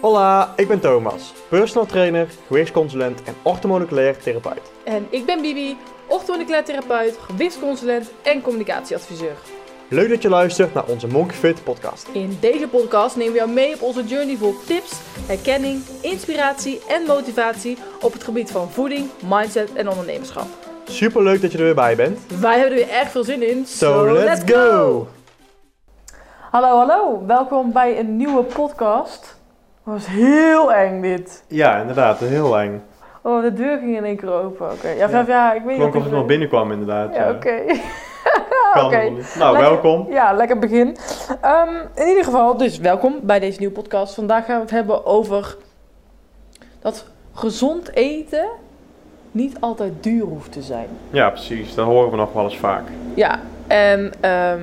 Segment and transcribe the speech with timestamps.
[0.00, 4.70] Hola, ik ben Thomas, personal trainer, gewichtsconsulent en orthomoleculair therapeut.
[4.84, 5.76] En ik ben Bibi,
[6.06, 9.36] orthomoleculair therapeut, gewichtsconsulent en communicatieadviseur.
[9.88, 12.08] Leuk dat je luistert naar onze Monkey Fit podcast.
[12.12, 17.02] In deze podcast nemen we jou mee op onze journey vol tips, herkenning, inspiratie en
[17.06, 20.46] motivatie op het gebied van voeding, mindset en ondernemerschap.
[20.84, 22.18] Super leuk dat je er weer bij bent.
[22.40, 23.66] Wij hebben er weer erg veel zin in.
[23.66, 25.08] So, let's go!
[26.50, 27.26] Hallo, hallo.
[27.26, 29.40] Welkom bij een nieuwe podcast.
[29.84, 31.44] Dat was heel eng dit.
[31.48, 32.82] Ja, inderdaad, heel eng.
[33.22, 34.70] Oh, de deur ging in één keer open.
[34.72, 35.18] Oké, ja, Ja.
[35.18, 35.24] ja.
[35.26, 36.02] ja, ik weet Klonk niet.
[36.02, 37.14] of het nog binnenkwam inderdaad.
[37.14, 37.60] Ja, oké.
[38.72, 39.34] Kan niet.
[39.38, 40.06] Nou, Lekker- welkom.
[40.12, 40.96] Ja, lekker begin.
[41.40, 44.14] Ehm, in ieder geval, dus welkom bij deze nieuwe podcast.
[44.14, 45.56] Vandaag gaan we het hebben over
[46.80, 48.46] dat gezond eten
[49.30, 50.88] niet altijd duur hoeft te zijn.
[51.10, 51.74] Ja, precies.
[51.74, 52.82] Dat horen we nog wel eens vaak.
[53.14, 54.60] Ja, en ehm,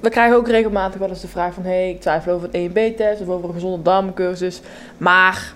[0.00, 1.62] we krijgen ook regelmatig wel eens de vraag van...
[1.62, 4.60] hé, hey, ik twijfel over een EMB-test of over een gezonde darmencursus.
[4.96, 5.54] Maar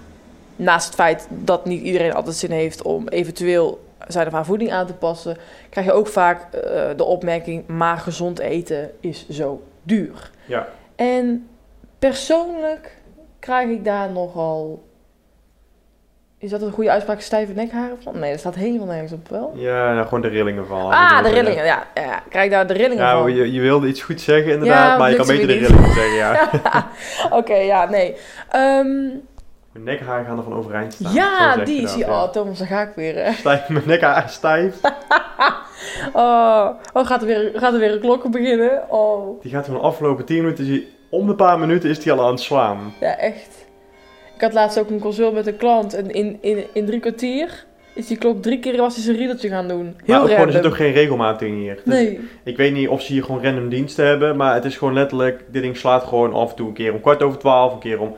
[0.57, 4.73] naast het feit dat niet iedereen altijd zin heeft om eventueel zijn of haar voeding
[4.73, 5.37] aan te passen...
[5.71, 6.61] krijg je ook vaak eh,
[6.97, 7.67] de opmerking...
[7.67, 10.31] maar gezond eten is zo duur.
[10.47, 10.69] Ja.
[10.97, 11.49] En
[11.99, 12.97] persoonlijk
[13.39, 14.87] krijg ik daar nogal...
[16.41, 17.21] Is dat een goede uitspraak?
[17.21, 18.19] Stijve nekharen van?
[18.19, 19.53] Nee, dat staat helemaal nergens op wel.
[19.55, 20.91] Ja, nou, gewoon de rillingen van.
[20.91, 21.65] Ah, de rillingen.
[21.65, 23.35] Ja, ja, krijg daar de rillingen Ja, van.
[23.35, 26.15] je, je wilde iets goed zeggen inderdaad, Ja, maar je kan beter de rillingen zeggen,
[26.15, 26.49] ja.
[27.39, 28.17] Oké, ja, nee.
[28.51, 28.87] Ehm,
[29.73, 31.13] Mijn nekharen gaan er van overeind staan.
[31.13, 32.07] Ja, die je dat, hier.
[32.07, 32.23] ja.
[32.23, 33.25] Oh, Thomas, daar ga ik weer.
[33.25, 33.33] hè.
[33.33, 34.75] Stijf, mijn nekharen stijf.
[36.13, 38.83] Oh, oh gaat, er weer, gaat er weer een klok beginnen?
[38.91, 42.25] Oh, Die gaat van de afgelopen 10 minuten, om de paar minuten is die al
[42.25, 42.95] aan het slaan.
[43.01, 43.58] ja, echt.
[44.39, 47.65] Ik had laatst ook een consult met een klant en in, in, in drie kwartier
[47.95, 49.97] is die klok drie keer was hij zijn riedeltje gaan doen.
[50.05, 51.75] Heel maar gewoon, er zit ook geen regelmaat in hier.
[51.75, 52.21] Dus Nee.
[52.45, 55.45] Ik weet niet of ze hier gewoon random diensten hebben, maar het is gewoon letterlijk,
[55.51, 58.01] dit ding slaat gewoon af en toe een keer om kwart over twaalf, een keer
[58.01, 58.15] om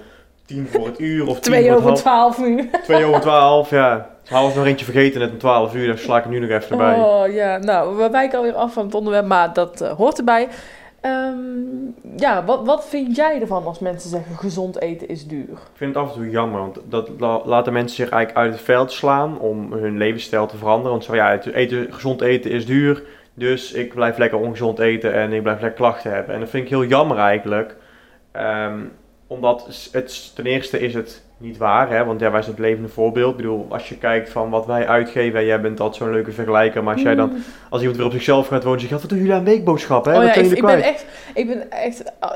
[0.47, 2.71] tien voor het uur of Twee over half, twaalf nu.
[2.83, 4.09] twee over twaalf, ja.
[4.29, 6.51] Hou was nog eentje vergeten net om twaalf uur, daar sla ik er nu nog
[6.51, 6.95] even erbij.
[6.95, 10.49] Oh ja, nou, we wijken alweer af van het onderwerp, maar dat eh, hoort erbij.
[11.01, 11.39] Ehm,
[12.17, 15.49] ja, wat, wat vind jij ervan als mensen zeggen gezond eten is duur?
[15.49, 18.53] Ik vind het af en toe jammer, want dat la- laten mensen zich eigenlijk uit
[18.53, 20.91] het veld slaan om hun levensstijl te veranderen.
[20.91, 23.03] Want zo ja, het eten, gezond eten is duur,
[23.35, 26.35] dus ik blijf lekker ongezond eten en ik blijf lekker klachten hebben.
[26.35, 27.77] En dat vind ik heel jammer eigenlijk.
[28.33, 28.81] Ehm,
[29.27, 32.05] omdat het, ten eerste is het niet waar, hè?
[32.05, 33.31] want ja, wij zijn het levende voorbeeld.
[33.31, 36.33] Ik bedoel, als je kijkt van wat wij uitgeven, en jij bent altijd zo'n leuke
[36.33, 37.43] vergelijker, maar als jij dan, Mm.
[37.71, 40.19] als iemand weer op zichzelf gaat wonen, zegt, wat doen jullie aan weekboodschappen, hè?
[40.19, 42.29] Oh ja, ik, ben echt, ik ben echt, eh,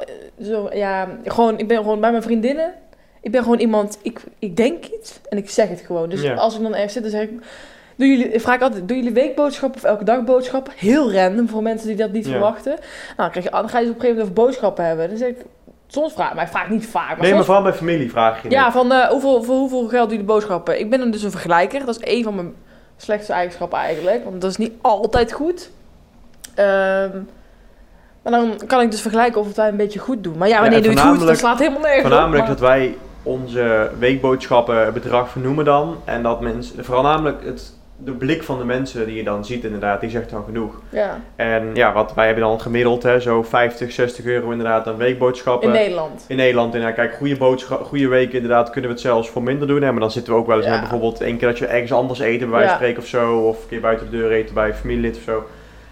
[0.42, 2.72] zo, ja, gewoon, ik ben gewoon bij mijn vriendinnen.
[3.20, 6.08] Ik ben gewoon iemand, ik, ik denk iets en ik zeg het gewoon.
[6.08, 6.34] Dus Ja.
[6.34, 7.30] als ik dan ergens zit, dan zeg ik,
[7.96, 10.72] doen jullie, ik vraag altijd, doen jullie weekboodschappen of elke dag boodschappen?
[10.76, 12.30] Heel random voor mensen die dat niet Ja.
[12.30, 12.72] verwachten.
[12.72, 12.80] Nou,
[13.16, 15.08] dan, krijg je, dan ga je dus op een gegeven moment over boodschappen hebben.
[15.08, 15.36] Dan zeg ik,
[15.86, 18.50] soms vraag, maar ik vraag niet vaak, maar Nee, maar vooral bij familie vraag je
[18.50, 18.72] Ja, net.
[18.72, 20.80] van eh, hoeveel, voor hoeveel geld doen jullie boodschappen?
[20.80, 21.86] Ik ben dan dus een vergelijker.
[21.86, 22.54] Dat is één van mijn
[22.96, 24.24] slechtste eigenschappen eigenlijk.
[24.24, 25.70] Want dat is niet altijd goed.
[26.54, 27.18] Ehm,
[28.22, 30.38] maar dan kan ik dus vergelijken of het wij een beetje goed doen.
[30.38, 31.26] Maar ja, wanneer doe je het goed?
[31.26, 32.48] Dat slaat helemaal nergens Voornamelijk op.
[32.48, 35.96] dat wij onze weekboodschappen bedrag vernoemen dan.
[36.04, 37.72] En dat mensen, voornamelijk het,
[38.04, 40.80] de blik van de mensen die je dan ziet inderdaad, die zegt dan genoeg.
[40.88, 44.96] Ja, En ja, wat wij hebben dan gemiddeld, hè, zo 50, 60 euro inderdaad aan
[44.96, 45.68] weekboodschappen.
[45.68, 46.24] in Nederland.
[46.28, 49.42] In Nederland, en ja, kijk, goede, boodschap, goede weken inderdaad kunnen we het zelfs voor
[49.42, 49.82] minder doen.
[49.82, 50.80] Hè, maar dan zitten we ook wel eens Ja.
[50.80, 52.74] bijvoorbeeld één keer dat je ergens anders eten, bij wijze Ja.
[52.76, 53.38] spreken of zo.
[53.38, 55.44] Of een keer buiten de deur eten bij een familielid of zo.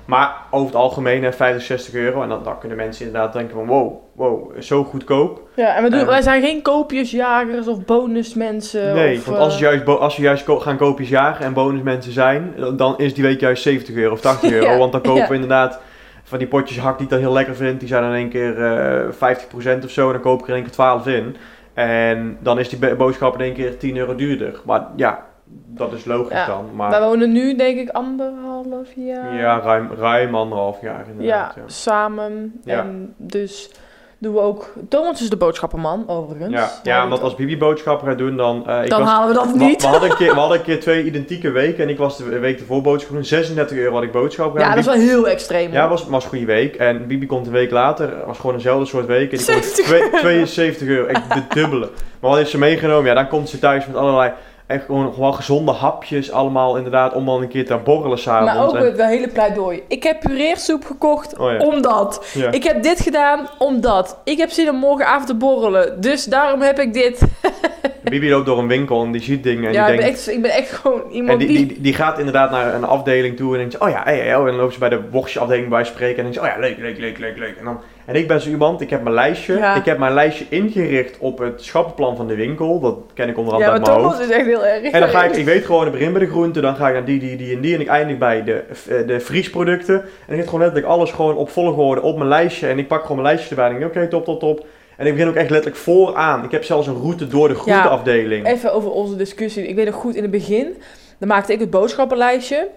[0.05, 2.23] Maar over het algemeen, hè, 50, 60 euro.
[2.23, 5.41] En dan, dan kunnen mensen inderdaad denken van wow, wow, zo goedkoop.
[5.57, 6.09] Ja, en we doen, Ehm.
[6.09, 8.95] wij zijn geen koopjesjagers of bonusmensen.
[8.95, 12.12] Nee, of, want eh, als, we juist, als we juist gaan koopjes jagen en bonusmensen
[12.12, 14.71] zijn, dan is die week juist 70 euro of 80 euro.
[14.71, 15.29] Ja, Want dan kopen ja.
[15.29, 15.81] we inderdaad
[16.25, 17.79] van die potjes hak die ik dan heel lekker vind.
[17.81, 19.35] Die zijn dan in één keer eh
[19.81, 20.07] 50% of zo.
[20.07, 21.37] En dan koop ik er in één keer 12 in.
[21.75, 24.61] En dan is die boodschap in één keer 10 euro duurder.
[24.65, 26.65] Maar ja, dat is logisch Ja, dan.
[26.75, 29.35] Maar Wij wonen nu denk ik anderhalf jaar.
[29.35, 31.55] ja, ruim, ruim anderhalf jaar Ja, inderdaad.
[31.57, 32.61] Ja, samen.
[32.65, 32.79] Ja.
[32.79, 33.71] En dus
[34.19, 34.73] doen we ook...
[34.89, 36.53] Thomas is de boodschappenman, overigens.
[36.53, 36.71] ja.
[36.83, 38.67] ja, omdat als Bibi boodschappen gaat doen, dan...
[38.69, 39.83] eh, ik Dan was, halen we dat niet.
[39.83, 41.85] we, hadden een keer, we hadden een keer twee identieke weken.
[41.85, 43.25] En ik was de week ervoor boodschappen doen.
[43.27, 44.85] 36 euro had ik boodschappen Ja, gedaan.
[44.85, 45.73] dat is wel heel extreem.
[45.73, 46.77] Ja, was, was een goede week.
[46.77, 49.33] En Bibi komt een week later, was gewoon dezelfde soort week.
[49.33, 51.88] En die komt 70 twee- 72 euro, echt de dubbele.
[52.21, 53.05] Maar wat heeft ze meegenomen?
[53.06, 54.33] Ja, dan komt ze thuis met allerlei,
[54.73, 58.53] echt gewoon, gewoon gezonde hapjes allemaal inderdaad, om dan een keer te borrelen s'avonds.
[58.55, 59.83] Maar ook En- het hele pleidooi.
[59.89, 61.59] Ik heb pureersoep gekocht Oh ja.
[61.59, 62.27] omdat.
[62.35, 62.51] ja.
[62.51, 64.17] Ik heb dit gedaan omdat.
[64.25, 66.01] Ik heb zin om morgenavond te borrelen.
[66.01, 67.21] Dus daarom heb ik dit.
[68.02, 70.31] Bibi loopt door een winkel en die ziet dingen en ja, die ik ben, echt,
[70.31, 71.66] ik ben echt gewoon iemand die, die...
[71.66, 74.40] die, die gaat inderdaad naar een afdeling toe en denkt, oh ja, hey, hey, oh,
[74.40, 76.99] en dan loopt ze bij de worstjesafdeling bij spreken en denkt oh ja, leuk, leuk,
[76.99, 77.56] leuk, leuk, leuk.
[77.58, 79.75] En, dan, en ik ben zo iemand, ik heb mijn lijstje, Ja.
[79.75, 83.58] ik heb mijn lijstje ingericht op het schappenplan van de winkel, dat ken ik onder
[83.58, 84.16] ja, andere maar uit mijn hoofd.
[84.16, 84.93] Thomas is echt heel erg.
[84.93, 86.94] En dan ga ik, ik weet gewoon, ik begin bij de groenten, dan ga ik
[86.94, 87.75] naar die, die, die en die.
[87.75, 89.94] En ik eindig bij de, eh, de vriesproducten.
[89.94, 92.66] En ik heb gewoon letterlijk alles gewoon op volgorde op mijn lijstje.
[92.69, 94.66] En ik pak gewoon mijn lijstje erbij en denk, oké, top, top, top.
[95.02, 96.44] En ik begin ook echt letterlijk vooraan.
[96.44, 98.46] Ik heb zelfs een route door de groenteafdeling.
[98.46, 99.66] Even over onze discussie.
[99.66, 100.76] Ik weet nog goed, in het begin,
[101.19, 102.69] dan maakte ik het boodschappenlijstje.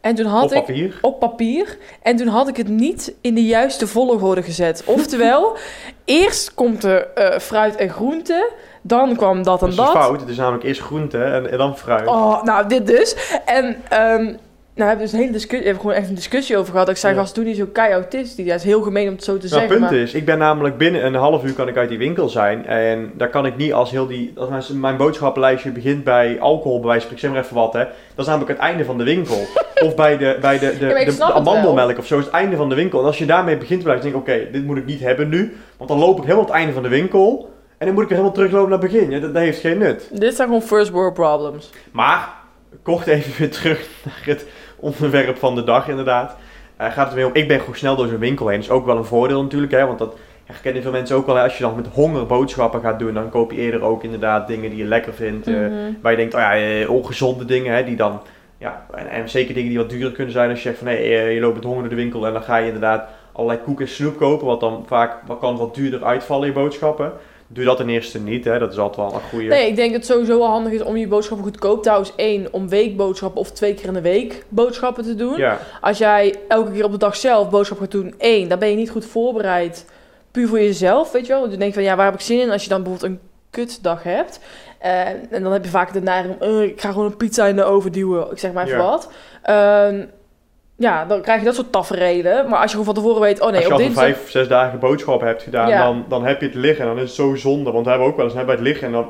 [0.00, 0.98] En toen had op ik papier.
[1.00, 1.76] op papier.
[2.02, 4.82] En toen had ik het niet in de juiste volgorde gezet.
[4.86, 5.56] Oftewel,
[6.04, 8.50] eerst komt er eh, fruit en groente.
[8.82, 10.02] Dan kwam dat en Dat is dat.
[10.02, 10.20] fout.
[10.20, 12.06] Het is namelijk eerst groente en, en dan fruit.
[12.06, 13.16] Oh, nou, dit dus.
[13.44, 14.34] En ehm
[14.76, 16.88] nou, we hebben dus een hele discussie, we hebben gewoon echt een discussie over gehad.
[16.88, 17.20] Ik zei, Ja.
[17.20, 18.46] gast, doe niet zo kei autistisch.
[18.46, 19.68] Dat is heel gemeen om het zo te Nou, zeggen.
[19.70, 20.00] het punt maar...
[20.00, 22.66] is, ik ben namelijk binnen een half uur kan ik uit die winkel zijn.
[22.66, 24.32] En daar kan ik niet als heel die...
[24.36, 27.72] Als mijn, mijn boodschappenlijstje begint bij alcohol, bij wijze van, ik zeg maar even wat
[27.72, 27.84] hè.
[27.84, 29.46] Dat is namelijk het einde van de winkel.
[29.86, 32.68] of bij de, bij de, de, de, de amandelmelk of zo is het einde van
[32.68, 33.00] de winkel.
[33.00, 35.56] En als je daarmee begint blijven, denk ik, oké, dit moet ik niet hebben nu.
[35.76, 37.54] Want dan loop ik helemaal het einde van de winkel.
[37.78, 39.10] En dan moet ik weer helemaal teruglopen naar het begin.
[39.10, 40.08] Ja, dat, dat heeft geen nut.
[40.12, 41.70] Dit zijn gewoon first world problems.
[41.92, 42.28] Maar,
[42.82, 44.44] kort even weer terug naar het
[44.76, 46.36] onderwerp van de dag inderdaad.
[46.76, 48.56] Eh, gaat het weer om, ik ben gewoon snel door zo'n winkel heen.
[48.60, 51.34] Dat is ook wel een voordeel natuurlijk, hè, want dat herkennen veel mensen ook wel.
[51.34, 51.42] Hè.
[51.42, 54.70] Als je dan met honger boodschappen gaat doen, dan koop je eerder ook inderdaad dingen
[54.70, 55.46] die je lekker vindt.
[55.46, 55.72] eh, Mhm.
[56.02, 58.20] waar je denkt, oh ja, eh, ongezonde dingen, hè, die dan,
[58.58, 60.50] ja, en, en zeker dingen die wat duurder kunnen zijn.
[60.50, 62.42] Als je zegt van, nee, eh, je loopt met honger door de winkel en dan
[62.42, 66.04] ga je inderdaad allerlei koek en snoep kopen, wat dan vaak wat kan wat duurder
[66.04, 67.12] uitvallen in je boodschappen.
[67.48, 68.58] Doe dat ten eerste niet, hè.
[68.58, 69.44] dat is altijd wel een goede...
[69.46, 72.12] Nee, ik denk dat het sowieso wel handig is om je boodschappen goedkoop te houden.
[72.16, 75.36] Één, om weekboodschappen of twee keer in de week boodschappen te doen.
[75.36, 78.68] Ja, Als jij elke keer op de dag zelf boodschappen gaat doen, één, dan ben
[78.70, 79.86] je niet goed voorbereid.
[80.30, 81.40] Puur voor jezelf, weet je wel.
[81.40, 82.50] Want je denkt van, ja, waar heb ik zin in?
[82.50, 83.20] Als je dan bijvoorbeeld een
[83.50, 84.40] kutdag hebt.
[84.78, 87.46] eh, en dan heb je vaak de neiging om, eh, ik ga gewoon een pizza
[87.46, 88.30] in de oven duwen.
[88.30, 88.84] Ik zeg maar even Ja.
[88.84, 89.10] wat.
[89.42, 90.04] Ehm,
[90.76, 92.48] ja, dan krijg je dat soort tafereelen.
[92.48, 94.04] Maar als je gewoon van tevoren weet, oh nee, Als je op dinsdag...
[94.04, 95.84] vijf, zes dagen boodschappen hebt gedaan, Ja.
[95.84, 97.70] dan, dan heb je het liggen en dan is het zo zonde.
[97.72, 99.08] Want we hebben ook wel eens bij het liggen en dan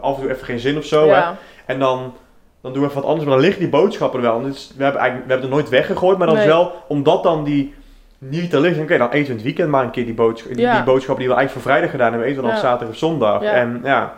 [0.00, 1.06] af en toe even geen zin of zo.
[1.06, 1.36] Ja.
[1.66, 2.12] En dan,
[2.60, 4.42] dan doen we even wat anders, maar dan liggen die boodschappen er wel.
[4.42, 7.44] Dus, we, hebben eigenlijk, we hebben er nooit weggegooid, maar dat is wel, omdat dan
[7.44, 7.74] die
[8.18, 10.46] niet te liggen, oké, dan eten we in het weekend maar een keer die, boodsch-
[10.46, 10.74] die, Ja.
[10.74, 12.96] die boodschappen die we eigenlijk voor vrijdag gedaan hebben, eten we dan op zaterdag of
[12.96, 13.42] zondag.
[13.42, 14.12] En ja,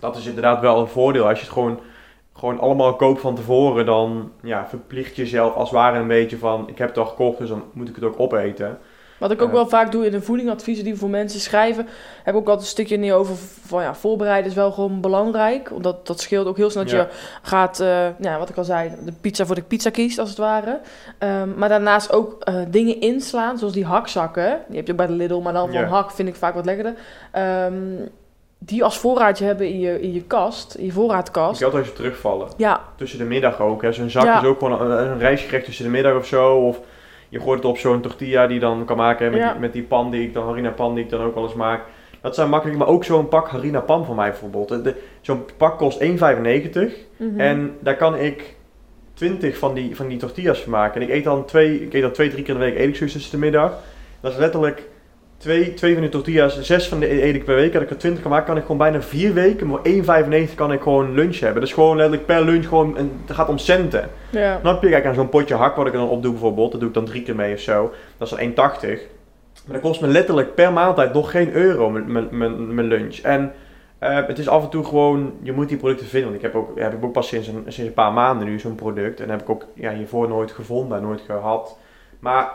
[0.00, 1.28] dat is inderdaad wel een voordeel.
[1.28, 1.80] Als je het gewoon,
[2.38, 6.38] gewoon allemaal koopt van tevoren, dan ja, verplicht je jezelf als het ware een beetje
[6.38, 8.78] van, ik heb het al gekocht, dus dan moet ik het ook opeten.
[9.18, 9.54] Wat ik ook Ja.
[9.54, 11.86] wel vaak doe in de voedingadviezen die we voor mensen schrijven,
[12.22, 13.34] heb ik ook altijd een stukje niet over
[13.66, 15.72] van ja, voorbereiden is wel gewoon belangrijk.
[15.72, 16.98] Omdat dat scheelt ook heel snel dat Ja.
[16.98, 17.06] je
[17.42, 20.38] gaat, eh, ja, wat ik al zei, de pizza voor de pizza kiest als het
[20.38, 20.80] ware.
[21.18, 24.60] Ehm, maar daarnaast ook eh, dingen inslaan, zoals die hakzakken.
[24.68, 25.86] Die heb je ook bij de Lidl, maar dan van Ja.
[25.86, 26.94] hak vind ik vaak wat lekkerder.
[27.32, 27.74] Ehm,
[28.58, 31.58] die als voorraadje hebben in je, in je kast, in je voorraadkast.
[31.60, 32.48] kan altijd als je terugvallen.
[32.56, 33.82] Ja, tussen de middag ook.
[33.82, 33.92] hè.
[33.92, 34.40] Zo'n zak Ja.
[34.40, 36.56] is ook gewoon een, een rijstgerecht tussen de middag of zo.
[36.56, 36.80] Of
[37.28, 39.50] je gooit het op zo'n tortilla die dan kan maken hè, met, Ja.
[39.52, 41.54] die, met die pan die ik dan, harina pan die ik dan ook wel eens
[41.54, 41.82] maak.
[42.20, 44.94] Dat zijn makkelijk, maar ook zo'n pak harina pan van mij bijvoorbeeld.
[45.20, 46.08] Zo'n pak kost 1,95
[47.16, 47.40] mhm.
[47.40, 48.56] en daar kan ik
[49.14, 51.00] 20 van die, van die tortillas van maken.
[51.00, 52.88] En ik eet dan twee, ik eet dan twee, drie keer in de week eet
[52.88, 53.78] ik zoiets tussen de middag.
[54.20, 54.88] Dat is letterlijk
[55.38, 57.74] twee, twee van die tortillas, zes van de eet ik per week.
[57.74, 60.54] Als ik er 20 kan maken, kan ik gewoon bijna vier weken, maar voor 1,95
[60.54, 61.60] kan ik gewoon lunch hebben.
[61.60, 64.08] Dat is gewoon letterlijk per lunch gewoon, een, het gaat om centen.
[64.30, 64.58] ja.
[64.62, 66.70] Dan heb je, kijk aan zo'n potje hak wat ik er dan op doe bijvoorbeeld,
[66.70, 67.92] dat doe ik dan drie keer mee of zo.
[68.18, 68.98] Dat is dan 1,80.
[69.64, 73.16] Maar dat kost me letterlijk per maaltijd nog geen euro, mijn- lunch.
[73.18, 73.52] En
[73.98, 76.30] eh, het is af en toe gewoon, je moet die producten vinden.
[76.30, 78.58] Want ik heb ook, heb ik ook pas sinds een, sinds een paar maanden nu
[78.58, 79.20] zo'n product.
[79.20, 81.78] En heb ik ook ja, hiervoor nooit gevonden en nooit gehad.
[82.18, 82.50] Maar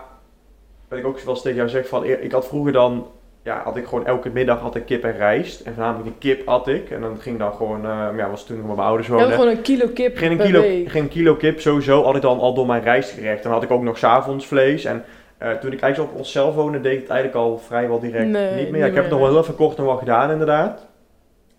[0.93, 3.07] wat ik ook wel eens tegen jou zeg, van, ik had vroeger dan,
[3.43, 5.61] ja, had ik gewoon elke middag had ik kip en rijst.
[5.61, 6.89] En voornamelijk die kip at ik.
[6.89, 9.31] En dan ging dan gewoon, eh, ja, was toen nog met mijn ouders wonen.
[9.31, 12.65] gewoon een kilo kip Geen kilo, geen kilo kip sowieso, had ik dan al door
[12.65, 13.43] mijn rijstgerecht.
[13.43, 14.85] Dan had ik ook nog s'avonds vlees.
[14.85, 15.03] En
[15.37, 18.49] eh, toen ik eigenlijk op onszelf woonde, deed ik het eigenlijk al vrijwel direct Nee,
[18.49, 18.79] niet niet meer.
[18.79, 20.87] Ja, ik heb het nog wel heel even kort nog wel gedaan inderdaad.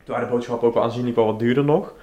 [0.04, 1.94] Toen waren de boodschappen ook wel aanzienlijk wel wat duurder nog.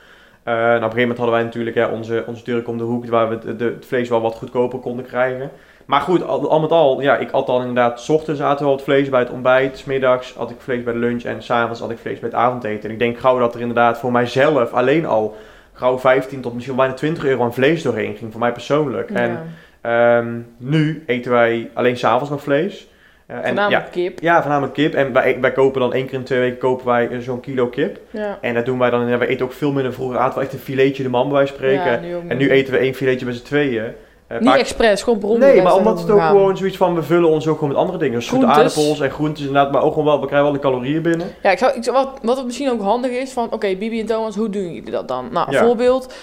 [0.43, 3.05] Nou, op een gegeven moment hadden wij natuurlijk hè, onze, onze Turk om de hoek,
[3.05, 5.51] waar we het, de, het vlees wel wat goedkoper konden krijgen.
[5.91, 8.63] Maar goed, al, al met al, ja, ik had dan inderdaad, s ochtends aten we
[8.63, 11.43] wel wat vlees bij het ontbijt, s middags had ik vlees bij de lunch en
[11.43, 12.83] s'avonds had ik vlees bij het avondeten.
[12.83, 15.35] En ik denk gauw dat er inderdaad voor mijzelf alleen al
[15.73, 19.09] gauw 15 tot misschien wel bijna 20 euro aan vlees doorheen ging, voor mij persoonlijk.
[19.09, 19.39] En
[19.81, 22.87] ehm, nu eten wij alleen s'avonds nog vlees.
[23.25, 24.19] Eh, en, Voornamelijk ja, kip.
[24.19, 24.93] ja, voornamelijk kip.
[24.93, 27.67] En wij, wij kopen dan één keer in twee weken kopen wij eh, zo'n kilo
[27.67, 27.99] kip.
[28.09, 28.37] Ja.
[28.41, 29.93] En dat doen wij dan, ja, wij eten ook veel minder.
[29.93, 31.91] Vroeger aten we echt een filetje de man bij spreken.
[31.91, 33.93] Ja, nu ook en nu eten we één filetje met z'n tweeën.
[34.39, 37.29] Niet expres, gewoon per ongeluk Nee, maar omdat het ook gewoon zoiets van, we vullen
[37.29, 38.19] ons ook gewoon met andere dingen.
[38.19, 41.27] Dus aardappels en groentes inderdaad, maar ook gewoon wel, we krijgen wel de calorieën binnen.
[41.43, 43.47] Ja, ik zou, ik zou, wat, wat misschien ook handig is van...
[43.51, 45.27] Oké, Bibi en Thomas, hoe doen jullie dat dan?
[45.31, 45.63] Nou, Ja.
[45.63, 46.13] voorbeeld...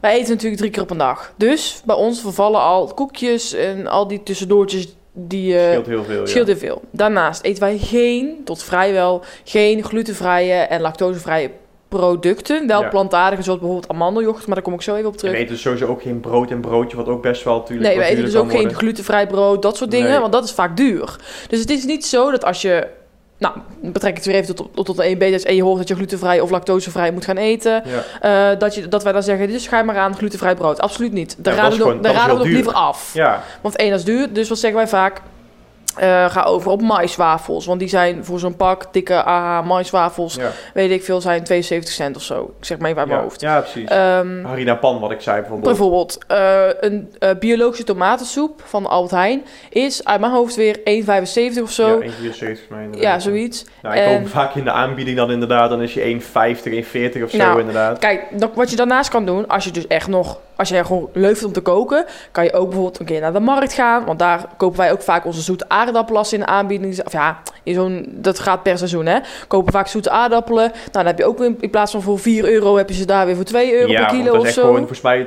[0.00, 1.32] Wij eten natuurlijk drie keer op een dag.
[1.36, 5.58] Dus bij ons vervallen al koekjes en al die tussendoortjes die...
[5.58, 6.52] eh, Scheelt heel veel, scheelt ja.
[6.52, 6.82] heel veel.
[6.90, 11.50] Daarnaast eten wij geen, tot vrijwel, geen glutenvrije en lactosevrije
[11.88, 12.66] producten.
[12.66, 12.88] Wel Ja.
[12.88, 15.32] plantaardige, zoals bijvoorbeeld amandeljoghurt, maar daar kom ik zo even op En terug.
[15.34, 17.98] we eten dus sowieso ook geen brood en broodje, wat ook best wel natuurlijk Nee,
[17.98, 20.18] we eten dus ook geen glutenvrij brood, dat soort dingen, Nee.
[20.20, 21.16] want dat is vaak duur.
[21.48, 22.86] Dus het is niet zo dat als je,
[23.38, 25.94] nou, betrek het weer even tot, tot, tot de 1 en je hoort dat je
[25.94, 27.82] glutenvrij of lactosevrij moet gaan eten,
[28.20, 28.50] Ja.
[28.52, 30.80] eh, dat, je, dat wij dan zeggen, dus ga maar aan glutenvrij brood.
[30.80, 31.36] Absoluut niet.
[31.38, 32.74] Daar Ja, raden we gewoon- nog- daar dat is raden we heel nog duur.
[32.74, 33.10] liever af.
[33.14, 34.32] ja, Want één, dat is duur.
[34.32, 35.20] Dus wat zeggen wij vaak?
[35.98, 37.66] Eh, ga over op maiswafels.
[37.66, 40.50] Want die zijn voor zo'n pak dikke AH maiswafels, ja.
[40.74, 42.54] weet ik veel, zijn 72 cent of zo.
[42.58, 43.26] Ik zeg maar even uit mijn ja.
[43.26, 43.40] hoofd.
[43.40, 43.88] Ja, precies.
[43.88, 45.68] Ehm, Harina pan, wat ik zei bijvoorbeeld.
[45.76, 51.62] bijvoorbeeld, eh, een eh, biologische tomatensoep van Albert Heijn is uit mijn hoofd weer 1,75
[51.62, 51.86] of zo.
[51.86, 53.22] Ja, Ja, 1,74 mij inderdaad.
[53.22, 53.64] zoiets.
[53.82, 57.30] Nou, ik En- vaak in de aanbieding dan inderdaad, dan is je 1,50, 1,40 of
[57.30, 57.98] zo Nou, inderdaad.
[57.98, 58.22] Kijk,
[58.54, 61.44] wat je daarnaast kan doen, als je dus echt nog, als je gewoon leuk vindt
[61.44, 64.04] om te koken, kan je ook bijvoorbeeld een keer naar de markt gaan.
[64.04, 67.04] Want daar kopen wij ook vaak onze zoete aardappelen als in de aanbieding.
[67.04, 69.18] Of ja, in zo'n, dat gaat per seizoen hè.
[69.48, 70.68] Kopen vaak zoete aardappelen.
[70.68, 73.06] Nou, dan heb je ook weer in plaats van voor 4 euro, heb je ze
[73.06, 74.60] daar weer voor 2 euro ja, per kilo dat is echt zo.
[74.60, 75.26] gewoon volgens mij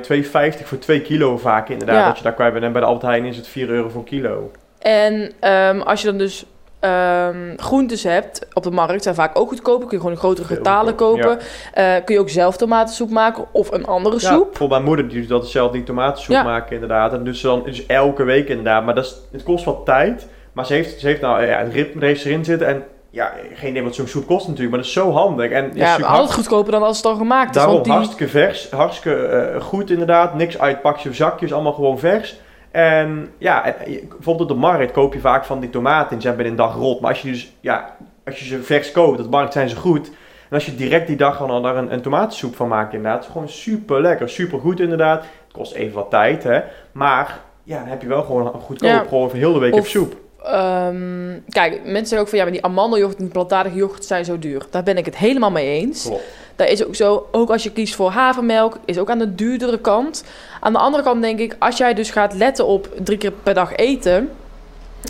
[0.54, 1.96] 2,50 voor 2 kilo vaak inderdaad.
[1.96, 2.06] Ja.
[2.06, 2.64] Dat je daar kwijt bent.
[2.64, 4.50] En bij de Albert Heijn is het 4 euro voor kilo.
[4.78, 6.46] En ehm, als je dan dus
[6.80, 9.86] ehm, groentes hebt op de markt, zijn vaak ook goedkoper.
[9.88, 11.38] Kun je gewoon grotere getalen kopen.
[11.74, 14.48] Eh, kun je ook zelf tomatensoep maken of een andere Ja, soep.
[14.48, 16.42] bijvoorbeeld mijn moeder die doet dat zelf die tomatensoep Ja.
[16.42, 17.12] maken inderdaad.
[17.12, 18.84] En dus dan dus elke week inderdaad.
[18.84, 20.26] Maar dat is, het kost wat tijd.
[20.52, 22.66] Maar ze heeft, ze heeft nou ja, het ritme heeft erin zitten.
[22.68, 24.70] En ja, geen idee wat zo'n soep kost natuurlijk.
[24.70, 25.50] Maar dat is zo handig.
[25.50, 27.54] En Ja, altijd goedkoper dan als het al gemaakt is.
[27.56, 30.34] Daarom Want die, hartstikke vers, hartstikke eh, goed inderdaad.
[30.34, 32.40] Niks uit pakjes of zakjes, allemaal gewoon vers.
[32.70, 36.14] En ja, en, je- bijvoorbeeld op de markt koop je vaak van die tomaten en
[36.14, 37.00] die zijn binnen een dag rot.
[37.00, 39.76] Maar als je dus, ja, als je ze vers koopt, op de markt zijn ze
[39.76, 40.06] goed.
[40.48, 43.26] En als je direct die dag dan daar een, een tomatensoep van maakt inderdaad, het
[43.26, 45.20] is gewoon super lekker, super goed inderdaad.
[45.22, 46.60] Het kost even wat tijd hè,
[46.92, 49.04] maar ja, dan heb je wel gewoon goedkoop, Ja.
[49.08, 50.14] gewoon voor heel de week Of- op soep.
[50.44, 54.24] Ehm, kijk, mensen zeggen ook van ja, maar die amandeljoghurt en die plantaardige yoghurt zijn
[54.24, 54.66] zo duur.
[54.70, 56.02] Daar ben ik het helemaal mee eens.
[56.02, 56.22] Klopt.
[56.56, 57.28] Dat is ook zo.
[57.30, 60.24] Ook als je kiest voor havermelk, is ook aan de duurdere kant.
[60.60, 63.54] Aan de andere kant denk ik, als jij dus gaat letten op drie keer per
[63.54, 64.30] dag eten.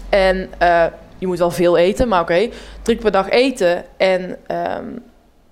[0.09, 0.85] En eh,
[1.19, 2.49] je moet wel veel eten, maar oké.
[2.83, 3.85] drie keer per dag eten.
[3.97, 4.85] En ehm,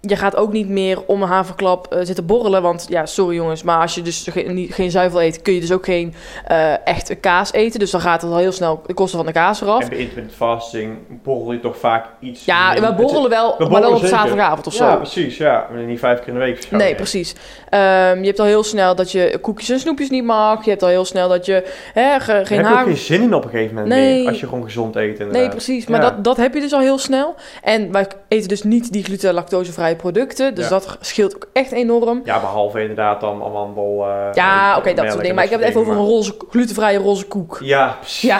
[0.00, 2.62] je gaat ook niet meer om een haverklap eh, zitten borrelen.
[2.62, 5.60] Want ja, sorry jongens, maar als je dus geen, niet, geen zuivel eet, kun je
[5.60, 6.14] dus ook geen
[6.46, 7.78] eh echte kaas eten.
[7.80, 9.82] Dus dan gaat het al heel snel de kosten van de kaas eraf.
[9.82, 13.80] En bij intermittent fasting borrel je toch vaak iets Ja, we borrelen wel, We maar
[13.80, 14.16] dan op zeker.
[14.16, 14.84] zaterdagavond of zo.
[14.84, 15.66] Ja, precies, ja.
[15.86, 16.70] Niet vijf keer in de week.
[16.70, 17.34] Nee, precies.
[17.70, 20.64] Ehm, je hebt al heel snel dat je koekjes en snoepjes niet mag.
[20.64, 22.84] Je hebt al heel snel dat je hè, ge- geen heb je ook haar...
[22.86, 24.18] geen zin in op een gegeven moment Nee.
[24.18, 25.32] meer, als je gewoon gezond eet inderdaad.
[25.36, 25.86] Nee, precies.
[25.86, 26.10] Maar Ja.
[26.10, 27.34] dat, dat heb je dus al heel snel.
[27.62, 30.54] En wij eten dus niet die gluten- en lactosevrije producten.
[30.54, 30.70] Dus Ja.
[30.70, 32.20] dat scheelt ook echt enorm.
[32.24, 34.04] Ja, behalve inderdaad dan amandel...
[34.06, 35.34] eh, Ja, oké, dat soort en dingen.
[35.34, 37.58] Maar ik heb het even over een roze, glutenvrije roze koek.
[37.62, 38.20] Ja, precies.
[38.22, 38.38] Ja,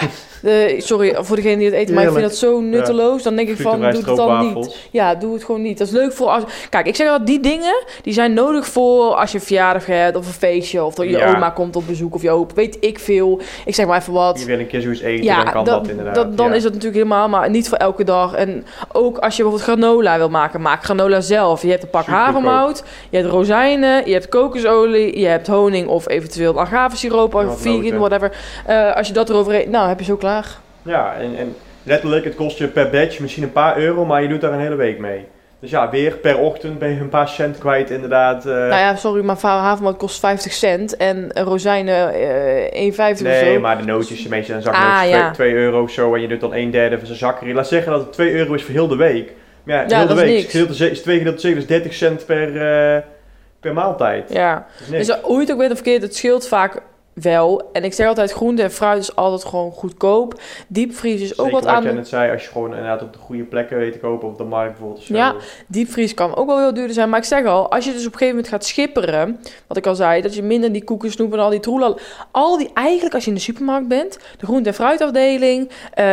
[0.77, 3.23] sorry voor degene die het eten, maar ik vind dat zo nutteloos.
[3.23, 4.77] Dan denk ik van, doe het dan niet.
[4.91, 5.77] Ja, doe het gewoon niet.
[5.77, 6.43] Dat is leuk voor als...
[6.69, 10.15] Kijk, ik zeg al, die dingen, die zijn nodig voor als je een verjaardag hebt
[10.17, 10.83] of een feestje.
[10.83, 11.35] Of dat je Ja.
[11.35, 13.41] oma komt op bezoek of je opa, weet ik veel.
[13.65, 14.39] Ik zeg maar even wat.
[14.39, 16.15] Je wil een keer zoiets eten, Ja, dan kan dat- dat, inderdaad.
[16.15, 16.53] dat- dan ja.
[16.53, 18.33] is dat natuurlijk helemaal, maar niet voor elke dag.
[18.33, 21.61] En ook als je bijvoorbeeld granola wil maken, maak granola zelf.
[21.61, 25.87] Je hebt een pak Super havermout, je hebt rozijnen, je hebt kokosolie, je hebt honing
[25.87, 28.31] of eventueel agavesiroop, of vegan, whatever.
[28.65, 30.57] Eh, als je dat eroverheen, nou heb je zo klaar.
[30.81, 34.27] Ja, en, en letterlijk, het kost je per batch misschien een paar euro, maar je
[34.27, 35.25] doet daar een hele week mee.
[35.61, 38.45] Dus ja, weer per ochtend ben je een paar cent kwijt inderdaad.
[38.45, 38.51] eh.
[38.53, 42.13] nou ja, sorry, maar havermout kost 50 cent en rozijnen
[42.71, 45.31] eh 1,50 of Nee, maar de nootjes, meestal een zak Ah, nootjes, ja.
[45.31, 47.55] 2 euro of zo, en je doet dan een derde van zijn zak erin.
[47.55, 49.31] Laat zeggen dat het 2 euro is voor heel de week.
[49.63, 50.79] Maar ja, Ja, heel de dat is week niks.
[50.91, 52.47] is 2 gedeeld door 7 is 30 cent per,
[52.95, 53.01] eh,
[53.59, 54.33] per maaltijd.
[54.33, 56.81] Ja, dus hoe je het ook weet of verkeerd, het scheelt vaak
[57.13, 57.69] wel.
[57.73, 60.41] En ik zeg altijd, groente en fruit is altijd gewoon goedkoop.
[60.67, 61.83] Diepvries is ook Zeker wat wat aan...
[61.83, 64.37] jij net zei, als je gewoon inderdaad op de goede plekken weet te kopen, op
[64.37, 65.03] de markt bijvoorbeeld.
[65.03, 65.13] zo.
[65.15, 65.35] Ja.
[65.67, 67.09] Diepvries kan ook wel heel duurder zijn.
[67.09, 69.39] Maar ik zeg al, als je dus op een gegeven moment gaat schipperen...
[69.67, 71.93] wat ik al zei, dat je minder die koeken, snoepen en al die troela...
[72.31, 74.19] al die eigenlijk, als je in de supermarkt bent...
[74.39, 75.69] de groente- en fruitafdeling...
[75.93, 76.05] eh,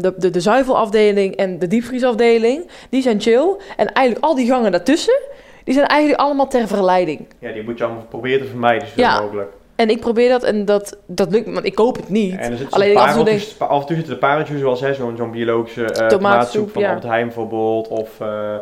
[0.00, 2.68] de, de, de zuivelafdeling en de diepvriesafdeling...
[2.90, 3.56] die zijn chill.
[3.76, 5.20] En eigenlijk al die gangen daartussen...
[5.64, 7.26] die zijn eigenlijk allemaal ter verleiding.
[7.38, 9.20] Ja, die moet je allemaal proberen te vermijden, zoveel Ja.
[9.20, 9.52] mogelijk.
[9.76, 12.36] En ik probeer dat en dat, dat lukt want ik koop het niet.
[12.36, 14.94] En er zit Alleen af en toe af en toe zitten er pareltjes, zoals hè,
[14.94, 16.88] zo'n zo'n biologische eh Tomaatsoep, tomaatsoep van ja.
[16.88, 17.88] Albert Heijn bijvoorbeeld.
[17.88, 18.54] Of, eh,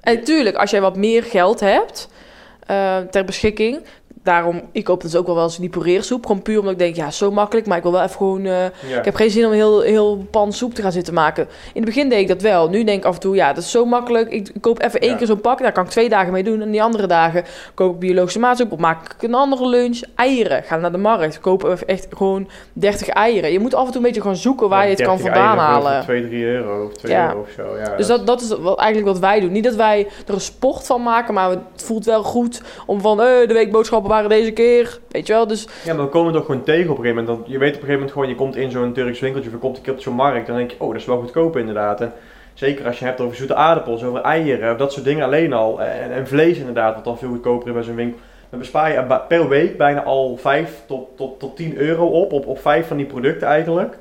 [0.00, 2.08] En natuurlijk, als jij wat meer geld hebt
[2.66, 3.84] eh, ter beschikking,
[4.22, 6.26] daarom, ik koop dus ook wel wel eens die pureersoep.
[6.26, 7.66] Gewoon puur omdat ik denk, ja, zo makkelijk.
[7.66, 8.44] Maar ik wil wel even gewoon...
[8.44, 8.52] eh,
[8.88, 8.98] Ja.
[8.98, 11.42] ik heb geen zin om heel, heel pan soep te gaan zitten maken.
[11.42, 12.68] In het begin deed ik dat wel.
[12.68, 14.30] Nu denk ik af en toe, ja, dat is zo makkelijk.
[14.30, 15.16] Ik koop even één Ja.
[15.16, 15.58] keer zo'n pak.
[15.58, 16.60] Daar kan ik twee dagen mee doen.
[16.62, 18.72] En die andere dagen koop ik biologische maatsoep.
[18.72, 20.00] Of maak ik een andere lunch.
[20.14, 20.62] Eieren.
[20.62, 21.40] Ga naar de markt.
[21.40, 23.52] Koop echt gewoon 30 eieren.
[23.52, 25.32] Je moet af en toe een beetje gaan zoeken waar Ja, je het kan 30
[25.34, 25.92] vandaan halen.
[25.94, 27.28] Voor 2, 3 euro of 2 Ja.
[27.28, 27.76] euro of zo.
[27.76, 29.52] Ja, Dus dat, dat is wat, eigenlijk wat wij doen.
[29.52, 33.20] Niet dat wij er een sport van maken, maar het voelt wel goed om van
[33.20, 34.98] eh, de weekboodschappen deze keer.
[35.08, 35.46] Weet je wel?
[35.46, 37.38] Dus Ja, maar we komen toch gewoon tegen op een gegeven moment.
[37.38, 39.60] Want je weet op een gegeven moment gewoon, je komt in zo'n Turks winkeltje of
[39.60, 40.46] je een keer op zo'n markt.
[40.46, 42.00] Dan denk je, oh, dat is wel goedkoop inderdaad.
[42.00, 42.12] En
[42.54, 45.82] zeker als je hebt over zoete aardappels, over eieren, dat soort dingen alleen al.
[45.82, 48.18] En, en vlees inderdaad, wat dan veel goedkoper is bij zo'n winkel.
[48.50, 52.46] Dan bespaar je per week bijna al 5 tot, tot, tot 10 euro op, op,
[52.46, 53.98] op 5 van die producten eigenlijk.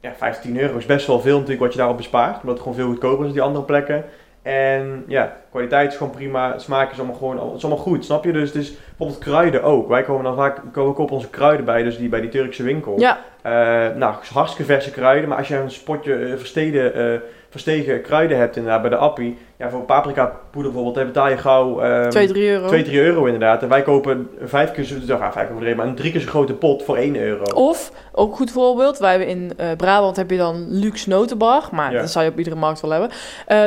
[0.00, 2.34] Ja, 5 tot 10 euro is best wel veel natuurlijk wat je daarop bespaart.
[2.34, 4.04] Omdat het gewoon veel goedkoper is dan die andere plekken.
[4.42, 8.32] En ja, kwaliteit is gewoon prima, smaak is allemaal gewoon, is allemaal goed, snap je?
[8.32, 9.88] Dus het is bijvoorbeeld kruiden ook.
[9.88, 12.94] Wij komen dan vaak, we kopen onze kruiden bij, dus die bij die Turkse winkel.
[12.98, 13.52] ja, Eh,
[13.96, 18.56] nou, hartstikke verse kruiden, maar als je een spotje eh, versteden, eh, verstegen kruiden hebt
[18.56, 22.26] inderdaad bij de appie, ja, voor paprika poeder bijvoorbeeld, dan betaal je gauw ehm, 2,
[22.28, 22.66] 3 euro.
[22.66, 23.62] 2, 3 euro inderdaad.
[23.62, 26.54] En wij kopen vijf keer zo, nou, vijf keer maar een drie keer zo grote
[26.54, 27.42] pot voor 1 euro.
[27.54, 31.92] Of, ook een goed voorbeeld, wij hebben in Brabant heb je dan luxe notenbar, maar
[31.92, 32.00] Ja.
[32.00, 33.10] dat zou je op iedere markt wel hebben.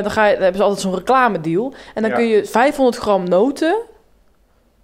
[0.04, 1.74] Dan, ga je, dan hebben ze altijd zo'n reclamedeal.
[1.94, 2.18] En dan Ja.
[2.18, 3.76] kun je 500 gram noten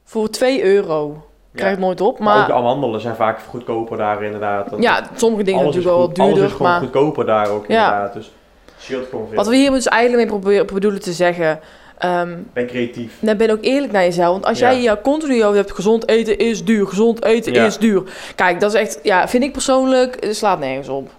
[0.09, 1.23] voor 2 euro.
[1.53, 4.67] Krijg je het nooit op, Maar, ook de maar amandelen zijn vaak goedkoper daar inderdaad.
[4.79, 7.85] Ja, sommige dingen natuurlijk wel goed- Alles is duurder, gewoon maar goedkoper daar ook Ja.
[7.85, 8.13] inderdaad.
[8.13, 8.31] Dus
[8.77, 9.35] scheelt gewoon veel.
[9.35, 11.59] wat we hier dus eigenlijk mee proberen, bedoelen te zeggen,
[11.97, 13.17] ehm, Ben creatief.
[13.19, 14.31] dan ben ook eerlijk naar jezelf.
[14.31, 14.71] Want als Ja.
[14.71, 17.65] jij hier continu over hebt, gezond eten is duur, gezond eten Ja.
[17.65, 18.03] is duur.
[18.35, 21.09] Kijk, dat is echt, ja, vind ik persoonlijk, slaat nergens op.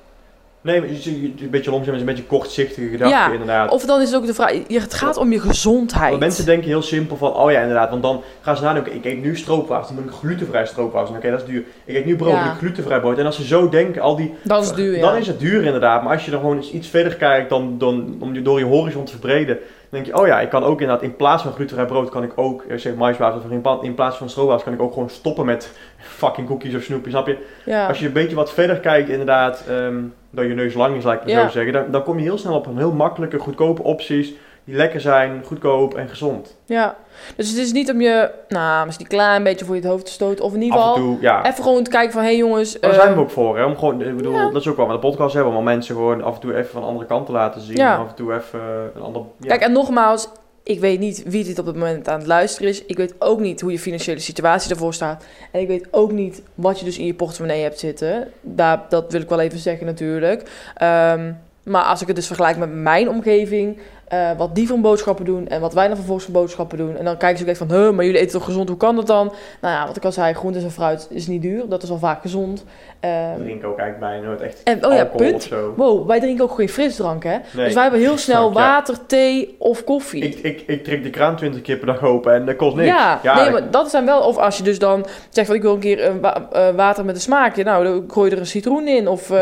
[0.63, 3.71] Nee, een beetje langzaam is een beetje kortzichtige gedachte Ja, inderdaad.
[3.71, 6.09] Of dan is het ook de vraag, je- het gaat om je gezondheid.
[6.09, 9.05] Want mensen denken heel simpel van, oh ja inderdaad, want dan gaan ze nadenken, ik
[9.05, 11.17] eet nu stroopwafels, dan moet ik glutenvrij stroopwafels.
[11.17, 11.63] Oké, dat is duur.
[11.85, 12.55] Ik eet nu brood, Ja.
[12.55, 13.19] glutenvrij brood.
[13.19, 15.01] En als ze zo denken, al die, Dan is het duur, ja.
[15.01, 16.03] dan is het duur inderdaad.
[16.03, 18.65] Maar als je dan gewoon eens iets verder kijkt, dan, dan, om je door je
[18.65, 19.59] horizon te verbreden,
[19.91, 22.33] denk je, oh ja, ik kan ook inderdaad, in plaats van glutenvrij brood, kan ik
[22.35, 23.51] ook, ik zeg maiswafels, of
[23.83, 25.73] in, plaats van stroopwafels, kan ik ook gewoon stoppen met
[26.21, 27.47] fucking cookies of snoepjes, snap je?
[27.65, 27.87] ja.
[27.87, 29.97] Als je een beetje wat verder kijkt, inderdaad, ehm
[30.33, 31.43] dat je neus lang is, laat ik het Ja.
[31.45, 34.33] zo zeggen, dan, dan kom je heel snel op een heel makkelijke, goedkope opties
[34.65, 36.57] die lekker zijn, goedkoop en gezond.
[36.67, 36.97] ja.
[37.37, 40.07] Dus het is niet om je, nou, misschien een klein beetje voor je het hoofd
[40.07, 40.45] te stoten.
[40.45, 41.47] Of in ieder geval toe, ja.
[41.47, 42.81] even gewoon te kijken van, hé hey jongens.
[42.81, 43.65] Daar eh, zijn we ook voor, hè?
[43.65, 44.51] Om gewoon, ik bedoel, Ja.
[44.51, 46.71] dat is ook wel met de podcast hebben, om mensen gewoon af en toe even
[46.71, 47.77] van de andere kant te laten zien.
[47.77, 47.97] Ja.
[47.97, 48.61] Af en toe even
[48.95, 49.23] een ander.
[49.37, 49.49] Ja.
[49.49, 50.29] Kijk, en nogmaals,
[50.63, 52.85] ik weet niet wie dit op het moment aan het luisteren is.
[52.85, 55.25] Ik weet ook niet hoe je financiële situatie ervoor staat.
[55.53, 58.29] En ik weet ook niet wat je dus in je portemonnee hebt zitten.
[58.41, 60.51] Daar, dat wil ik wel even zeggen natuurlijk.
[60.75, 61.33] Ehm,
[61.65, 63.79] maar als ik het dus vergelijk met mijn omgeving,
[64.11, 66.97] eh, wat die voor boodschappen doen en wat wij dan vervolgens voor boodschappen doen.
[66.97, 68.97] En dan kijken ze ook echt van, huh, maar jullie eten toch gezond, hoe kan
[68.97, 69.33] dat dan?
[69.61, 71.99] Nou ja, wat ik al zei, groentes en fruit is niet duur, dat is al
[71.99, 72.65] vaak gezond.
[73.01, 75.35] Ehm, Ik drink ook eigenlijk bijna nooit echt en, oh ja, punt.
[75.35, 75.73] of zo.
[75.77, 77.31] Wow, wij drinken ook geen frisdrank, hè?
[77.53, 77.65] Nee.
[77.65, 78.55] Dus wij hebben heel snel ja.
[78.55, 80.23] water, thee of koffie.
[80.23, 82.89] Ik, ik, ik trek de kraan 20 keer per dag open en dat kost niks.
[82.89, 84.21] Ja, nee, ik- maar dat zijn wel...
[84.21, 87.05] Of als je dus dan zegt van ik wil een keer eh, wa- eh, water
[87.05, 87.65] met een smaakje.
[87.65, 89.33] Nou, dan gooi je er een citroen in of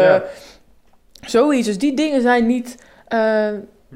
[1.27, 1.67] zoiets.
[1.67, 2.77] Dus die dingen zijn niet...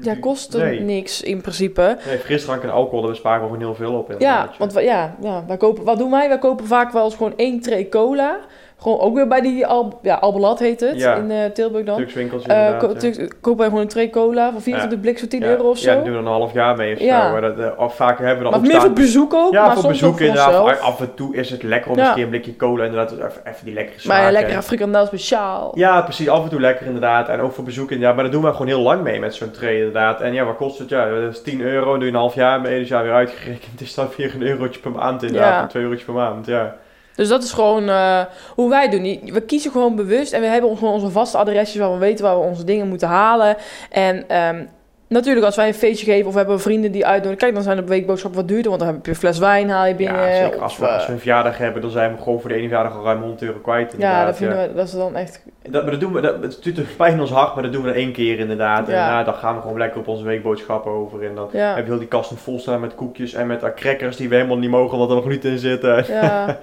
[0.01, 0.79] ja, kosten Nee.
[0.79, 1.97] niks in principe.
[2.05, 4.15] Nee, frisdrank en alcohol, daar besparen we gewoon heel veel op.
[4.19, 5.83] Ja, want ja, ja, wij kopen...
[5.83, 6.27] Wat doen wij?
[6.27, 8.39] Wij kopen vaak wel eens gewoon één tray cola.
[8.83, 9.67] Gewoon ook weer bij die...
[9.67, 11.15] Al, ja, Albelat heet het Ja.
[11.15, 11.97] in eh, Tilburg dan.
[11.97, 12.81] Turks winkeltje Eh, inderdaad.
[12.81, 12.99] ko- ja.
[12.99, 15.47] Turks- kopen wij gewoon een tray cola van 24 blik voor 10 Ja.
[15.47, 15.89] euro of zo.
[15.89, 17.25] Ja, dat doen we dan een half jaar mee of Ja.
[17.25, 17.31] zo.
[17.31, 19.53] Maar dat, eh, of vaak hebben we dan maar ook meer staan- voor bezoek ook,
[19.53, 20.79] Ja, maar voor bezoek inderdaad.
[20.81, 22.01] Af en toe is het lekker om Ja.
[22.01, 23.11] eens een keer een blikje cola inderdaad.
[23.11, 24.17] Even, even die lekkere smaak.
[24.17, 25.71] Maar ja, lekker frikandel speciaal.
[25.77, 26.29] Ja, precies.
[26.29, 27.29] Af en toe lekker inderdaad.
[27.29, 28.15] En ook voor bezoek inderdaad.
[28.15, 30.21] Maar dat doen we gewoon heel lang mee met zo'n tray inderdaad.
[30.21, 30.89] En ja, wat kost het?
[30.89, 31.93] Ja, dat is 10 euro.
[31.93, 32.79] Doe je een half jaar mee.
[32.79, 33.81] Dus ja, weer uitgerekend.
[33.81, 35.53] is dat weer een eurotje per maand inderdaad.
[35.53, 35.63] Ja.
[35.63, 36.75] Of twee eurotjes per maand, ja.
[37.15, 38.19] Dus dat is gewoon eh,
[38.55, 39.19] hoe wij doen.
[39.33, 42.39] We kiezen gewoon bewust en we hebben gewoon onze vaste adresjes waar we weten waar
[42.39, 43.55] we onze dingen moeten halen.
[43.91, 44.63] En ehm,
[45.07, 47.77] natuurlijk, als wij een feestje geven of we hebben vrienden die uitnodigen, kijk, dan zijn
[47.77, 50.27] de weekboodschappen wat duurder, want dan heb je een fles wijn haal je binnen.
[50.27, 50.55] ja, zeker.
[50.55, 52.55] of, Als we, eh, als we een verjaardag hebben, dan zijn we gewoon voor de
[52.55, 54.19] ene verjaardag al ruim 100 euro kwijt inderdaad.
[54.19, 55.41] ja, dat vinden we dat is dan echt.
[55.69, 57.71] Dat, maar dat doen we, dat, het doet een pijn in ons hart, maar dat
[57.73, 58.87] doen we dan één keer inderdaad.
[58.87, 59.05] En Ja.
[59.05, 61.23] daarna dan gaan we gewoon lekker op onze weekboodschappen over.
[61.25, 63.69] En dan Ja, heb je heel die kasten vol staan met koekjes en met uh,
[63.75, 66.05] crackers die we helemaal niet mogen omdat er nog gluten in zitten.
[66.07, 66.45] ja.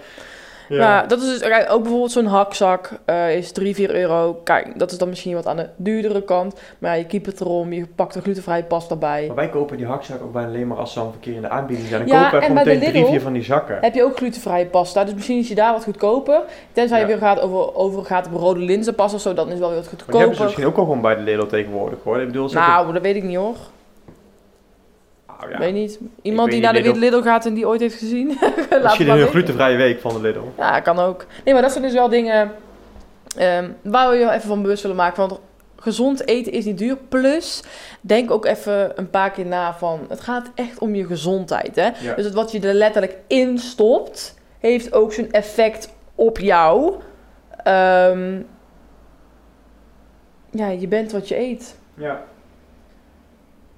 [0.71, 0.77] Ja.
[0.77, 1.07] ja.
[1.07, 4.41] dat is dus kijk, ook bijvoorbeeld zo'n hakzak eh, is 3, 4 euro.
[4.45, 6.61] Kijk, dat is dan misschien wat aan de duurdere kant.
[6.79, 9.25] Maar ja, je keept het erom, je pakt er glutenvrije pasta bij.
[9.27, 11.49] Maar wij kopen die hakzak ook bijna alleen maar als ze dan verkeer in de
[11.49, 12.01] aanbieding zijn.
[12.07, 13.79] Dan Ja, kopen we en gewoon bij de meteen drie, vier van die zakken.
[13.81, 15.05] Heb je ook glutenvrije pasta.
[15.05, 16.41] Dus misschien is je daar wat goedkoper.
[16.73, 19.69] Tenzij je weer gaat over, over gaat op rode linzenpasta of zo, dan is wel
[19.69, 20.45] weer wat Maar die hebben ze goedkoper.
[20.45, 22.21] misschien ook al gewoon bij de Lidl tegenwoordig hoor.
[22.21, 23.57] Ik bedoel, ze Nou, dat weet ik niet hoor.
[25.41, 25.99] Nou ja, Weet niet.
[26.23, 26.99] Iemand weet die naar de Lidl.
[26.99, 28.27] Lidl gaat en die ooit heeft gezien.
[28.83, 30.41] Misschien een glutenvrije week van de Lidl.
[30.57, 31.27] Ja, kan ook.
[31.45, 32.53] Nee, maar dat zijn dus wel dingen
[33.37, 35.29] ehm, waar we je even van bewust willen maken.
[35.29, 35.41] Want
[35.77, 36.97] gezond eten is niet duur.
[37.09, 37.63] Plus,
[38.01, 40.01] denk ook even een paar keer na van...
[40.09, 41.89] Het gaat echt om je gezondheid, hè?
[42.01, 42.15] Ja.
[42.15, 44.39] Dus het wat je er letterlijk in stopt...
[44.59, 46.95] heeft ook zijn effect op jou.
[47.63, 48.41] Ehm,
[50.51, 51.77] ja, je bent wat je eet.
[51.95, 52.23] ja.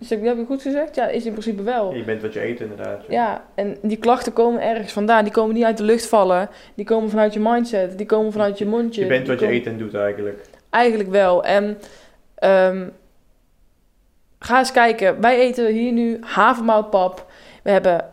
[0.02, 0.94] Dus heb heb ik goed gezegd?
[0.94, 1.94] Ja, is in principe wel.
[1.94, 3.04] je bent wat je eet inderdaad.
[3.08, 5.24] Ja, en die klachten komen ergens vandaan.
[5.24, 6.48] Die komen niet uit de lucht vallen.
[6.74, 7.98] Die komen vanuit je mindset.
[7.98, 9.00] Die komen vanuit je mondje.
[9.00, 10.40] Je bent wat je eet en doet eigenlijk.
[10.70, 11.44] Eigenlijk wel.
[11.44, 11.78] En
[12.34, 12.88] ehm,
[14.38, 15.20] ga eens kijken.
[15.20, 17.26] Wij eten hier nu havermoutpap.
[17.62, 18.04] We hebben,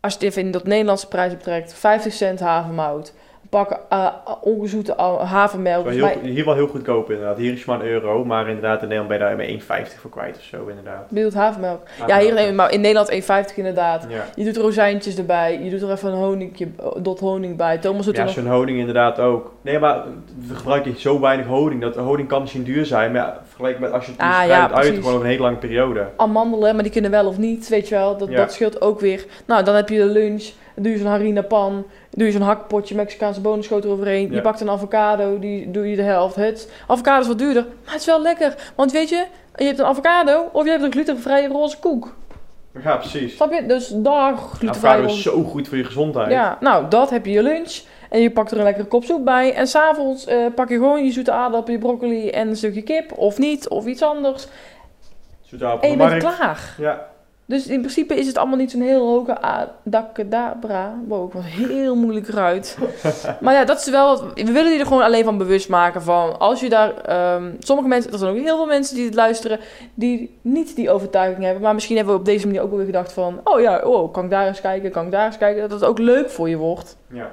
[0.00, 3.14] als je het even in dat Nederlandse prijs betrekt, 50 cent havermout.
[3.50, 4.06] We pakken eh,
[4.40, 5.88] ongezoete havermelk.
[5.90, 7.36] Heel, mij- hier wel heel goedkoop inderdaad.
[7.36, 9.48] Hier is maar een euro, maar inderdaad in Nederland ben je daar met
[9.94, 11.08] 1,50 voor kwijt of zo inderdaad.
[11.08, 11.80] bedoelt havermelk.
[12.06, 13.10] Ja, hier in, maar in Nederland
[13.50, 14.06] 1,50 inderdaad.
[14.08, 14.24] Ja.
[14.36, 15.60] Je doet rozijntjes erbij.
[15.62, 16.68] Je doet er even een honingje,
[17.02, 17.78] dot honing bij.
[17.78, 19.52] Thomas doet Ja, nog zo'n honing inderdaad ook.
[19.62, 20.02] Nee, maar
[20.48, 21.80] we gebruiken zo weinig honing.
[21.80, 24.46] Dat honing kan misschien duur zijn, maar ja, vergeleken met als je het Ah, dus
[24.48, 26.06] ja, uit gewoon over een hele lange periode.
[26.16, 28.16] amandelen, maar die kunnen wel of niet, weet je wel.
[28.16, 29.24] Dat, dat scheelt ook weer.
[29.46, 30.44] Nou, dan heb je de lunch.
[30.82, 31.84] Doe je zo'n harina pan.
[32.10, 34.28] Doe je zo'n hakpotje Mexicaanse bonenschotel overheen.
[34.28, 34.34] Ja.
[34.34, 36.34] Je pakt een avocado, die doe je de helft.
[36.34, 38.54] Het avocado is wat duurder, maar het is wel lekker.
[38.74, 39.24] Want weet je,
[39.56, 42.14] je hebt een avocado of je hebt een glutenvrije roze koek.
[42.84, 43.36] Ja, precies.
[43.36, 43.66] Snap je?
[43.66, 46.30] Dus daar glutenvrije Avocado is zo goed voor je gezondheid.
[46.30, 47.80] Ja, nou, dat heb je je lunch.
[48.10, 49.54] En je pakt er een lekkere kop soep bij.
[49.54, 53.12] En s'avonds eh pak je gewoon je zoete aardappel, je broccoli en een stukje kip.
[53.18, 54.46] Of niet, of iets anders.
[55.42, 56.36] Zoet op En je bent markt.
[56.36, 56.74] klaar.
[56.78, 57.08] Ja,
[57.50, 60.98] Dus in principe is het allemaal niet zo'n heel hoge adakadabra.
[61.06, 62.78] Wow, ik was heel moeilijk eruit.
[63.40, 64.08] maar ja, dat is wel...
[64.08, 66.38] wat- We willen je er gewoon alleen van bewust maken van...
[66.38, 66.96] Als je daar...
[66.96, 68.12] ehm, sommige mensen...
[68.12, 69.58] Er zijn ook heel veel mensen die het luisteren...
[69.94, 71.62] Die niet die overtuiging hebben.
[71.62, 73.40] Maar misschien hebben we op deze manier ook wel weer gedacht van...
[73.44, 74.90] Oh ja, oh, kan ik daar eens kijken?
[74.90, 75.60] Kan ik daar eens kijken?
[75.68, 76.96] Dat het ook leuk voor je wordt.
[77.12, 77.30] ja.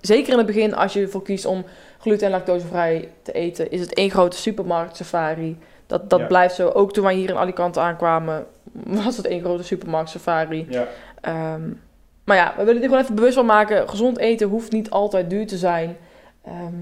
[0.00, 1.64] Zeker in het begin, als je ervoor kiest om
[2.00, 3.70] gluten- en lactosevrij te eten...
[3.70, 5.58] Is het één grote supermarkt safari...
[5.86, 6.26] Dat, dat Ja.
[6.26, 6.68] blijft zo.
[6.68, 8.46] Ook toen wij hier in Alicante aankwamen,
[9.04, 10.66] was het één grote supermarkt safari.
[10.70, 10.86] ja.
[11.20, 11.70] Ehm,
[12.24, 13.88] maar ja, we willen er gewoon even bewust van maken.
[13.88, 15.96] Gezond eten hoeft niet altijd duur te zijn.
[16.44, 16.74] Ehm,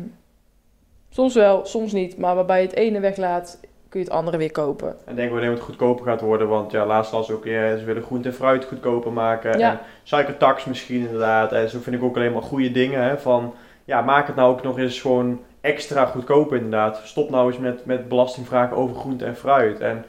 [1.11, 2.19] soms wel, soms niet.
[2.19, 4.97] Maar waarbij je het ene weglaat, kun je het andere weer kopen.
[5.05, 8.03] En denk wanneer het goedkoper gaat worden, want ja, laatst las ook, ja, ze willen
[8.03, 9.59] groente en fruit goedkoper maken.
[9.59, 9.71] Ja.
[9.71, 11.53] En suikertax misschien inderdaad.
[11.53, 13.03] En zo vind ik ook alleen maar goede dingen.
[13.03, 13.55] Hè, van,
[13.85, 17.01] ja, maak het nou ook nog eens gewoon extra goedkoop inderdaad.
[17.05, 19.81] Stop nou eens met, met belastingvragen over groente en fruit.
[19.81, 20.05] En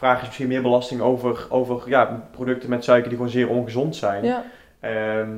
[0.00, 3.96] vraag eens misschien meer belasting over, over ja, producten met suiker die gewoon zeer ongezond
[3.96, 4.24] zijn.
[4.24, 4.44] Ja,
[4.80, 5.30] Ehm,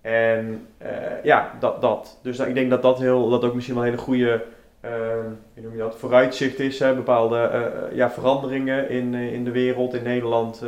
[0.00, 2.18] en eh, ja, dat, dat.
[2.22, 4.44] Dus ik denk dat dat, heel, dat ook misschien wel een hele goede
[4.80, 6.78] hoe noem je dat, vooruitzicht is.
[6.78, 6.94] Hè?
[6.94, 10.64] Bepaalde eh, eh, ja, veranderingen in, in de wereld, in Nederland,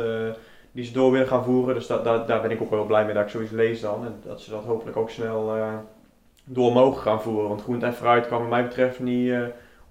[0.71, 1.75] die ze door willen gaan voeren.
[1.75, 4.05] Dus dat, dat, daar ben ik ook wel blij mee dat ik zoiets lees dan.
[4.05, 5.53] En dat ze dat hopelijk ook snel
[6.43, 7.49] door mogen gaan voeren.
[7.49, 9.33] Want groente en fruit kan wat mij betreft niet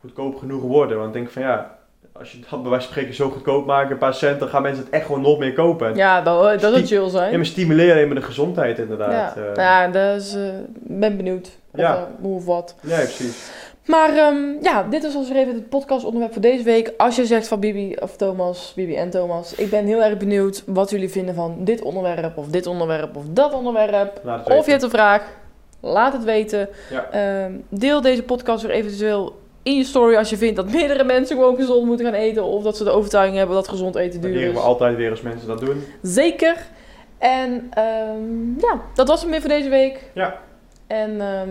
[0.00, 0.96] goedkoop genoeg worden.
[0.96, 1.78] Want ik denk van ja,
[2.12, 4.62] als je dat bij wijze van spreken zo goedkoop maakt, een paar cent, dan gaan
[4.62, 5.88] mensen het echt gewoon nog meer kopen.
[5.88, 7.30] En ja dat, dat chill zijn.
[7.30, 9.36] ja, maar stimuleren alleen maar de gezondheid Ja, inderdaad.
[9.36, 9.42] eh.
[9.42, 10.42] nou ja dat is, eh,
[10.74, 11.50] ben benieuwd.
[11.72, 11.96] Of, Ja.
[11.96, 12.74] eh, hoe of wat.
[12.82, 13.50] ja, precies.
[13.86, 16.92] Maar ehm, ja, dit is als weer even het podcastonderwerp voor deze week.
[16.96, 20.62] Als je zegt van Bibi of Thomas, Bibi en Thomas, ik ben heel erg benieuwd
[20.66, 24.20] wat jullie vinden van dit onderwerp of dit onderwerp of dat onderwerp.
[24.44, 25.22] Of je hebt een vraag,
[25.80, 26.68] laat het weten.
[26.90, 27.08] Ja.
[27.10, 31.36] Ehm, deel deze podcast weer eventueel in je story als je vindt dat meerdere mensen
[31.36, 32.44] gewoon gezond moeten gaan eten.
[32.44, 34.54] Of dat ze de overtuiging hebben dat gezond eten duur leren is.
[34.54, 35.84] we altijd weer als mensen dat doen.
[36.02, 36.56] Zeker.
[37.18, 40.10] En ehm, ja, dat was het meer voor deze week.
[40.14, 40.38] Ja.
[40.86, 41.48] En ehm,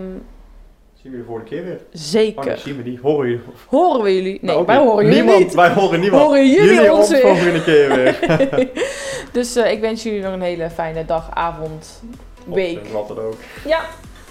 [1.02, 1.76] Zien we de volgende keer weer.
[1.76, 2.46] Oh, zeker.
[2.46, 3.00] nee, zien we die.
[3.02, 3.44] Horen jullie?
[3.68, 4.40] Horen we jullie?
[4.42, 5.54] Nee, Nou, wij horen jullie niemand, niet.
[5.54, 6.24] Wij horen niemand.
[6.24, 7.22] Horen jullie, ons weer?
[7.22, 8.70] volgende keer weer.
[9.32, 12.02] Dus eh, ik wens jullie nog een hele fijne dag, avond,
[12.46, 12.80] week.
[12.82, 13.36] Of, Wat dan ook.
[13.66, 13.80] Ja.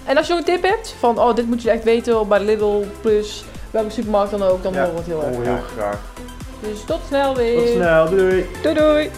[0.05, 2.39] En als je nog een tip hebt van, oh, dit moet je echt weten bij
[2.39, 5.65] Lidl Plus, welke supermarkt dan ook, dan horen we het heel erg Horen we heel
[5.77, 5.99] graag.
[6.61, 7.57] Dus tot snel weer.
[7.57, 8.09] Tot snel.
[8.09, 8.49] Doei.
[8.61, 9.11] Doei doei.